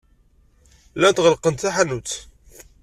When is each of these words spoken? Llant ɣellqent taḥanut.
Llant 0.97 1.21
ɣellqent 1.25 1.61
taḥanut. 1.63 2.11